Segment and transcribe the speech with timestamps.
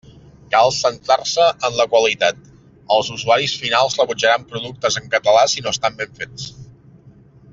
[0.53, 2.39] Cal centrar-se en la qualitat:
[2.95, 6.49] els usuaris finals rebutjaran productes en català si no estan ben fets.